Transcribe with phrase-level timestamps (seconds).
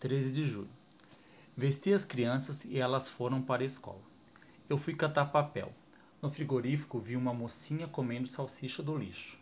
[0.00, 0.70] 13 de julho.
[1.56, 4.00] Vesti as crianças e elas foram para a escola.
[4.68, 5.72] Eu fui catar papel.
[6.22, 9.36] No frigorífico vi uma mocinha comendo salsicha do lixo.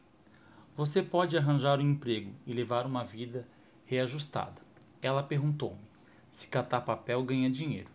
[0.74, 3.46] Você pode arranjar um emprego e levar uma vida
[3.84, 4.62] reajustada.
[5.03, 5.80] Ela perguntou-me
[6.30, 7.91] se catar papel ganha dinheiro.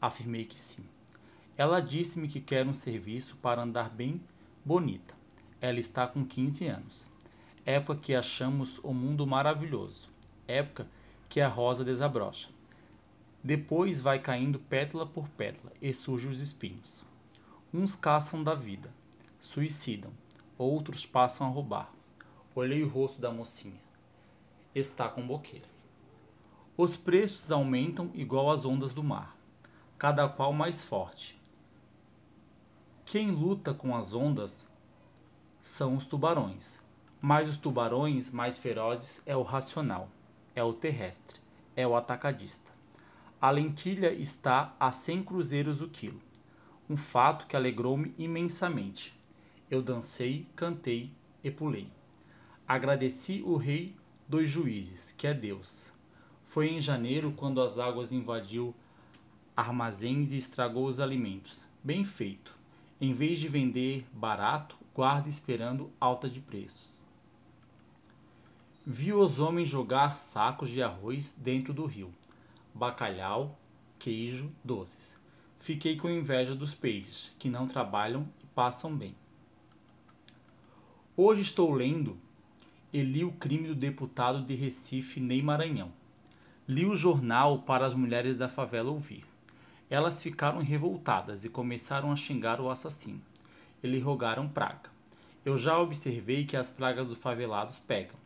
[0.00, 0.84] Afirmei que sim.
[1.56, 4.20] Ela disse-me que quer um serviço para andar bem
[4.64, 5.14] bonita.
[5.60, 7.08] Ela está com 15 anos.
[7.64, 10.08] Época que achamos o mundo maravilhoso.
[10.48, 11.01] Época que
[11.40, 12.48] a rosa desabrocha.
[13.42, 17.04] Depois vai caindo pétala por pétala e surgem os espinhos.
[17.74, 18.92] Uns caçam da vida,
[19.40, 20.12] suicidam,
[20.56, 21.90] outros passam a roubar.
[22.54, 23.80] Olhei o rosto da mocinha.
[24.74, 25.66] Está com boqueira.
[26.76, 29.36] Os preços aumentam igual as ondas do mar,
[29.98, 31.40] cada qual mais forte.
[33.04, 34.68] Quem luta com as ondas
[35.60, 36.80] são os tubarões,
[37.20, 40.08] mas os tubarões mais ferozes é o racional,
[40.54, 41.40] é o terrestre,
[41.74, 42.70] é o atacadista.
[43.40, 46.20] A lentilha está a 100 cruzeiros o quilo.
[46.88, 49.18] Um fato que alegrou-me imensamente.
[49.70, 51.10] Eu dancei, cantei
[51.42, 51.88] e pulei.
[52.68, 53.96] Agradeci o rei
[54.28, 55.92] dos juízes, que é Deus.
[56.44, 58.74] Foi em janeiro quando as águas invadiu
[59.56, 61.66] armazéns e estragou os alimentos.
[61.82, 62.56] Bem feito.
[63.00, 67.01] Em vez de vender barato, guarda esperando alta de preços.
[68.84, 72.12] Vi os homens jogar sacos de arroz dentro do rio
[72.74, 73.58] bacalhau,
[73.98, 75.16] queijo, doces.
[75.58, 79.14] Fiquei com inveja dos peixes, que não trabalham e passam bem.
[81.16, 82.18] Hoje estou lendo
[82.92, 85.92] e li o crime do deputado de Recife, Ney Maranhão.
[86.66, 89.24] Li o jornal para as mulheres da favela ouvir.
[89.90, 93.20] Elas ficaram revoltadas e começaram a xingar o assassino.
[93.82, 94.90] Eles rogaram praga.
[95.44, 98.21] Eu já observei que as pragas dos favelados pegam.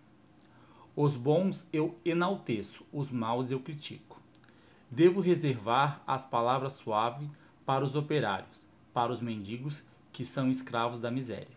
[0.99, 4.19] Os bons eu enalteço, os maus eu critico.
[4.91, 7.29] Devo reservar as palavras suaves
[7.67, 11.55] para os operários, para os mendigos que são escravos da miséria.